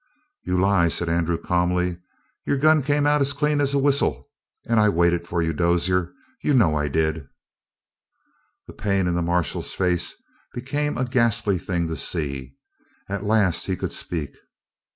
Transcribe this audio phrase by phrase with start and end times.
[0.43, 1.99] "You lie," said Andrew calmly.
[2.47, 4.31] "Your gun came out clean as a whistle,
[4.65, 6.11] and I waited for you, Dozier.
[6.41, 7.27] You know I did."
[8.65, 10.15] The pain in the marshal's face
[10.55, 12.55] became a ghastly thing to see.
[13.09, 14.35] At last he could speak.